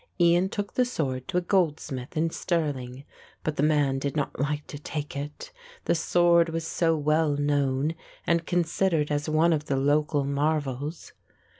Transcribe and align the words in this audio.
Ian 0.19 0.49
took 0.49 0.73
the 0.73 0.83
sword 0.83 1.27
to 1.27 1.37
a 1.37 1.41
goldsmith 1.41 2.17
in 2.17 2.31
Stirling, 2.31 3.03
but 3.43 3.55
the 3.55 3.61
man 3.61 3.99
did 3.99 4.15
not 4.15 4.39
like 4.39 4.65
to 4.65 4.79
take 4.79 5.15
it, 5.15 5.51
the 5.85 5.93
sword 5.93 6.49
was 6.49 6.65
so 6.65 6.97
well 6.97 7.37
known 7.37 7.93
and 8.25 8.47
considered 8.47 9.11
as 9.11 9.29
one 9.29 9.53
of 9.53 9.65
the 9.65 9.77
local 9.77 10.25
marvels. 10.25 11.13